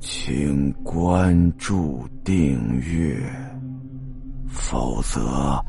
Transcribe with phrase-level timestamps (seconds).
[0.00, 3.20] 请关注订阅，
[4.48, 5.62] 否则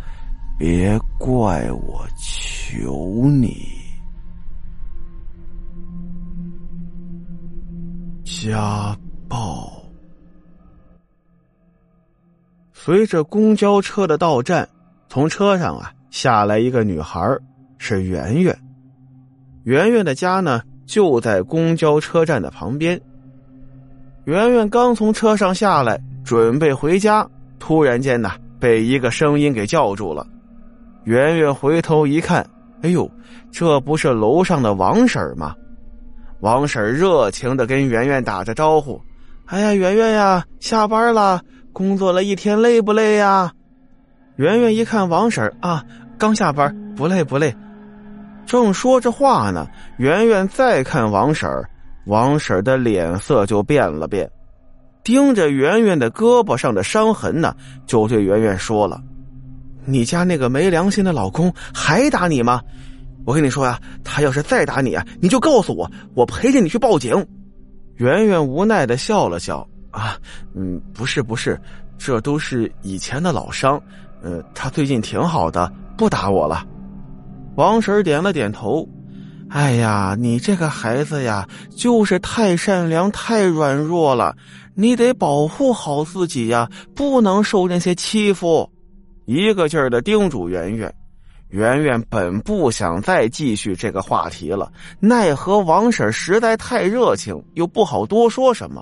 [0.57, 3.57] 别怪我求你。
[8.23, 8.97] 家
[9.27, 9.69] 暴。
[12.71, 14.67] 随着公交车的到站，
[15.09, 17.37] 从车上啊下来一个女孩，
[17.77, 18.57] 是圆圆。
[19.63, 22.99] 圆圆的家呢就在公交车站的旁边。
[24.25, 27.27] 圆圆刚从车上下来，准备回家，
[27.59, 30.27] 突然间呢被一个声音给叫住了。
[31.05, 32.47] 圆圆回头一看，
[32.83, 33.09] 哎呦，
[33.51, 35.55] 这不是楼上的王婶吗？
[36.39, 39.01] 王婶热情的跟圆圆打着招呼
[39.47, 41.41] ：“哎呀，圆圆呀，下班了。”
[41.73, 43.53] 工作了一天累不累呀？
[44.35, 45.85] 圆圆一看王婶啊，
[46.17, 47.55] 刚下班，不累不累。
[48.45, 49.67] 正说着话呢，
[49.97, 51.69] 圆圆再看王婶儿
[52.05, 54.29] 王婶的脸色就变了变，
[55.03, 59.01] 盯着圆圆的胳膊上的伤痕呢，就对圆圆说了
[59.85, 62.61] ：“你家那个没良心的老公还打你吗？
[63.25, 67.25] 我跟你说呀，他要是再打你啊，你就告诉我，我陪着你去报警。”
[67.97, 69.67] 圆圆无奈的笑了笑。
[69.91, 70.17] 啊，
[70.55, 71.59] 嗯，不是不是，
[71.97, 73.79] 这都是以前的老伤，
[74.23, 76.65] 呃，他最近挺好的，不打我了。
[77.55, 78.87] 王婶点了点头。
[79.51, 84.33] 哎呀，你这个孩子呀，就是太善良、太软弱了，
[84.75, 88.69] 你得保护好自己呀，不能受那些欺负。
[89.25, 90.93] 一个劲儿的叮嘱圆圆。
[91.49, 98.81] 圆圆本不想再继续这个话题了，奈何王婶实在太热情，又不好多说什么。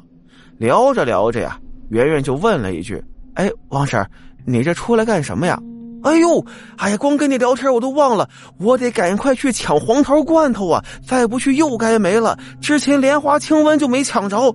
[0.60, 1.60] 聊着聊着呀，
[1.90, 3.04] 圆圆就问了一句
[3.34, 4.08] ：“哎，王婶，
[4.46, 5.60] 你这出来干什么呀
[6.04, 6.46] ？”“哎呦，
[6.78, 10.84] 哎呀，光跟你聊天我都忘了，我得赶快去抢黄桃罐头啊！
[11.06, 12.38] 再不去又该没了。
[12.62, 14.54] 之前莲花清瘟就没抢着。”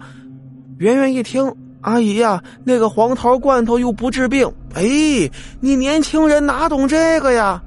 [0.79, 4.51] 圆圆一听：“阿姨呀，那个黄桃罐头又不治病。
[4.75, 4.83] ”“哎，
[5.61, 7.63] 你年轻人哪懂这个呀？”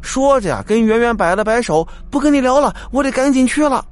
[0.00, 3.84] 说着呀，跟圆圆摆了摆手：“不跟你聊了，我得赶紧去了。”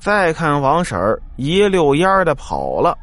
[0.00, 2.96] 再看王婶儿一溜烟的跑了，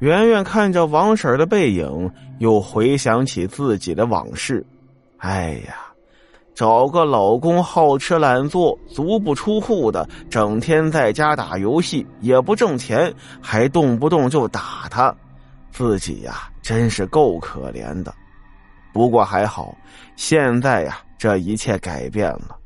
[0.00, 4.64] 圆圆看着王婶的背影，又回想起自己的往事。
[5.16, 5.74] 哎呀，
[6.54, 15.12] 找个老公好吃懒做、足不出户的，整天在家打游戏也不挣钱，还动不动就打他，
[15.72, 18.14] 自己呀真是够可怜的。
[18.92, 19.76] 不过还好，
[20.14, 22.56] 现在呀这一切改变了。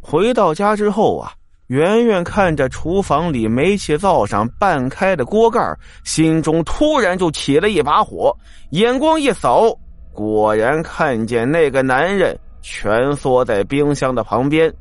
[0.00, 1.32] 回到家之后啊，
[1.68, 5.60] 圆圆看着厨房里煤气灶上半开的锅盖，
[6.02, 8.34] 心中突然就起了一把火。
[8.70, 9.70] 眼光一扫，
[10.10, 14.72] 果然看见那个男人蜷缩在冰箱的旁边。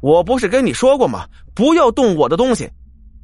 [0.00, 1.24] 我不是跟你说过吗？
[1.54, 2.70] 不要动我的东西！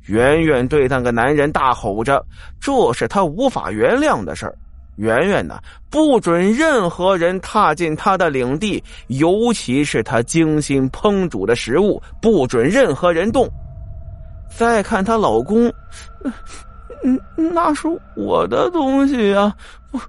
[0.07, 2.25] 圆圆对那个男人大吼着
[2.59, 4.57] ：“这是他无法原谅的事儿。”
[4.97, 5.59] 圆圆呢，
[5.91, 13.49] 不准任何人踏进她的领地，尤其是她精心烹煮的食物，不准任何人动。
[14.57, 15.73] 再看她老公，
[17.03, 19.53] 嗯，那是我的东西呀，
[19.93, 20.01] 我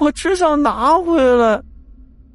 [0.00, 1.60] 我只想拿回来。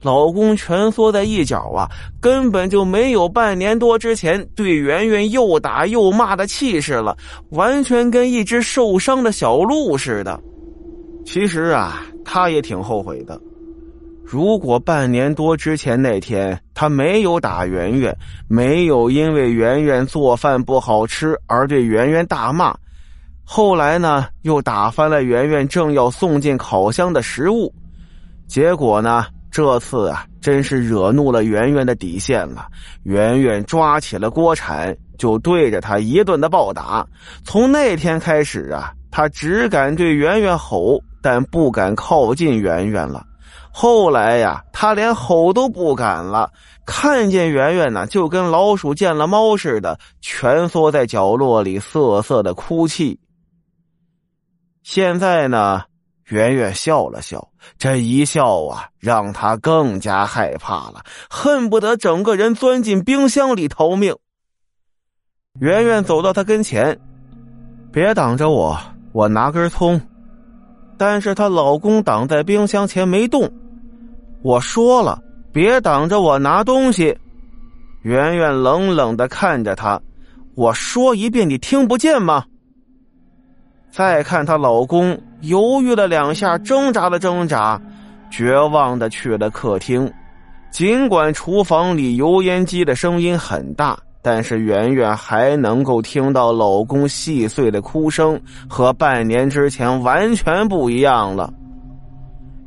[0.03, 1.87] 老公蜷缩在一角啊，
[2.19, 7.15] 根本就没有半年多之前对圆圆又打又骂的气势了，
[7.51, 10.39] 完全跟一只受伤的小鹿似的。
[11.25, 13.39] 其实啊，他也挺后悔的。
[14.23, 18.15] 如果半年多之前那天他没有打圆圆，
[18.47, 22.73] 没有因为圆圆做饭不好吃而对圆圆大骂，
[23.43, 27.73] 后来呢又打翻了圆圆正要送进烤箱的食物，
[28.47, 32.67] 结果呢这次啊真是惹怒了圆圆的底线了。
[33.03, 37.05] 圆圆抓起了锅铲，就对着他一顿的暴打。
[37.43, 41.01] 从那天开始啊，他只敢对圆圆吼。
[41.21, 43.25] 但不敢靠近圆圆了。
[43.73, 46.51] 后来呀，他连吼都不敢了。
[46.85, 53.17] 看见圆圆呢，就跟老鼠见了猫似的，蜷缩在角落里瑟瑟的哭泣。
[54.83, 55.83] 现在呢，
[56.25, 57.47] 圆圆笑了笑，
[57.77, 64.13] 这一笑啊，让他更加害怕了，恨不得整个人钻进冰箱里逃命。
[65.59, 66.99] 圆圆走到他跟前，
[67.93, 68.77] 别挡着我，
[69.13, 70.01] 我拿根葱。
[71.01, 73.51] 但是她老公挡在冰箱前没动，
[74.43, 75.19] 我说了
[75.51, 77.17] 别挡着我拿东西。
[78.03, 79.99] 圆圆冷冷的看着他，
[80.53, 82.45] 我说一遍你听不见吗？
[83.89, 87.81] 再看她老公犹豫了两下，挣扎了挣扎，
[88.29, 90.07] 绝望的去了客厅。
[90.69, 101.51] 尽管厨房里油烟机的声音很大，但是圆圆还能够听到老公细碎的哭声，和半年之前完全不一样了。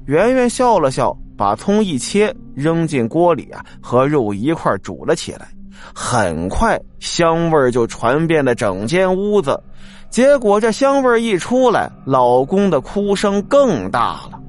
[0.07, 5.49] 圆圆笑了笑，把葱一切，扔进锅里啊，和肉一块煮了起来。
[5.95, 9.59] 很快，香味就传遍了整间屋子。
[10.11, 14.41] 结果这香味一出来，老公的哭声更大了。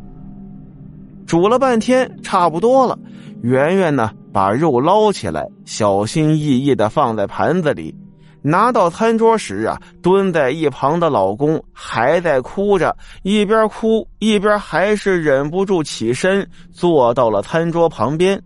[1.26, 2.98] 煮了半天，差不多了。
[3.42, 7.96] 圆圆呢，把肉捞起来，小心翼翼的放在盘子里。
[8.42, 12.94] 拿到餐桌时啊，蹲在一旁的老公还在哭着，
[13.24, 18.38] 一边哭一边还是忍不住起身坐到了餐桌旁边。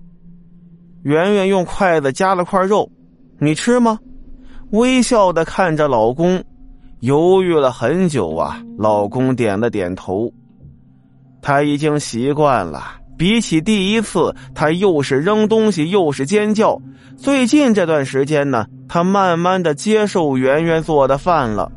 [1.01, 2.87] 圆圆用筷子夹了块肉，
[3.39, 3.97] 你吃吗？
[4.69, 6.39] 微笑的看着老公，
[6.99, 10.31] 犹豫了很久啊，老公点了点头。
[11.41, 12.98] 他已经习惯了。
[13.19, 16.81] 比起第一次，他又是扔东西又是尖叫。
[17.17, 21.69] 最近这段时间呢，他慢慢的接受圆圆做的饭了。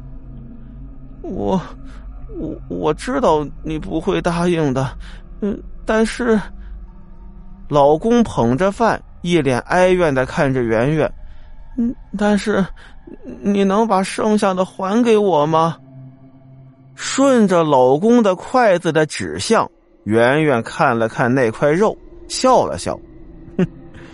[1.21, 1.61] 我，
[2.39, 4.97] 我我知道你不会答应的，
[5.41, 6.41] 嗯，但是，
[7.69, 11.13] 老公捧着饭，一脸哀怨的看着圆圆，
[11.77, 12.65] 嗯，但是，
[13.43, 15.77] 你能把剩下的还给我吗？
[16.95, 19.69] 顺着老公的筷子的指向。
[20.05, 21.97] 圆圆看了看那块肉，
[22.29, 22.99] 笑了笑，
[23.57, 23.67] 哼，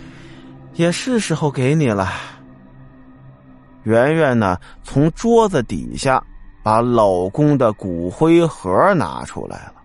[0.75, 2.09] 也是时候给你了。
[3.83, 6.23] 圆圆呢，从桌子底下
[6.61, 9.75] 把老公的骨灰盒拿出来了，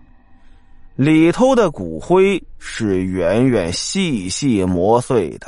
[0.95, 5.47] 里头的骨灰是圆圆细细磨碎的，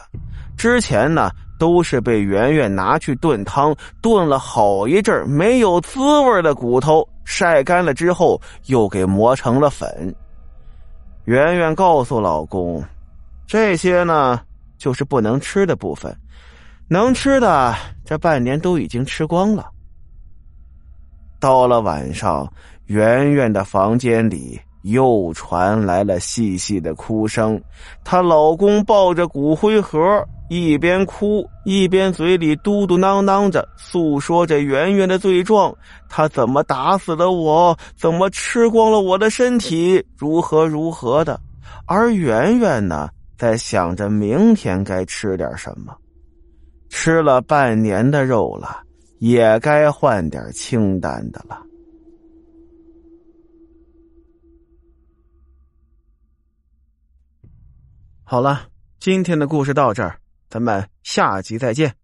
[0.57, 10.15] 之前呢都是被圆圆拿去炖汤，炖了好一阵没有滋味的骨头，晒干了之后又给磨成了粉。
[11.27, 12.81] 圆圆告诉老公
[13.45, 14.39] ：“这些呢，
[14.77, 16.17] 就是不能吃的部分，
[16.87, 17.75] 能吃的
[18.05, 19.69] 这半年都已经吃光了。”
[21.37, 22.49] 到了晚上，
[22.85, 24.57] 圆圆的房间里
[24.91, 27.61] 又传来了细细的哭声，
[28.03, 30.01] 她老公抱着骨灰盒。
[30.49, 35.75] 一边哭一边嘴里嘟嘟囔囔着诉说着圆圆的罪状，
[36.07, 41.37] 他怎么打死了我，怎么吃光了我的身体，如何如何的。
[41.85, 45.93] 而圆圆呢，在想着明天该吃点什么，
[46.89, 48.83] 吃了半年的肉了，
[49.19, 51.61] 也该换点清淡的了。
[58.29, 58.67] 好了，
[58.99, 60.19] 今天的故事到这儿。
[60.49, 61.95] 咱们下集再见。